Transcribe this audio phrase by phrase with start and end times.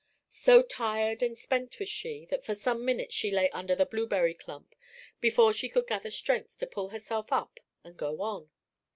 [0.39, 4.33] So tired and spent was she, that for some minutes she lay under the blueberry
[4.33, 4.73] clump
[5.19, 8.49] before she could gather strength to pull herself up and go on.